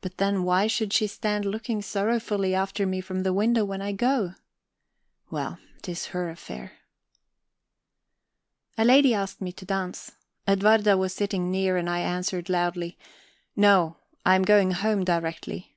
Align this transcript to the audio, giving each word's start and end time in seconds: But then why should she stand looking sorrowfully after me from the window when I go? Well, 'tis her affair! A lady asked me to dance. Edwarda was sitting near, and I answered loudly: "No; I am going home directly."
But 0.00 0.18
then 0.18 0.44
why 0.44 0.68
should 0.68 0.92
she 0.92 1.08
stand 1.08 1.44
looking 1.44 1.82
sorrowfully 1.82 2.54
after 2.54 2.86
me 2.86 3.00
from 3.00 3.24
the 3.24 3.32
window 3.32 3.64
when 3.64 3.82
I 3.82 3.90
go? 3.90 4.34
Well, 5.28 5.58
'tis 5.82 6.06
her 6.14 6.30
affair! 6.30 6.74
A 8.78 8.84
lady 8.84 9.12
asked 9.12 9.40
me 9.40 9.50
to 9.50 9.64
dance. 9.64 10.12
Edwarda 10.46 10.96
was 10.96 11.12
sitting 11.14 11.50
near, 11.50 11.76
and 11.76 11.90
I 11.90 11.98
answered 11.98 12.48
loudly: 12.48 12.96
"No; 13.56 13.96
I 14.24 14.36
am 14.36 14.42
going 14.44 14.70
home 14.70 15.02
directly." 15.02 15.74